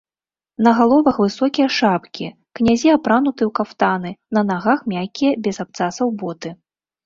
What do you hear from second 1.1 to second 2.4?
высокія шапкі,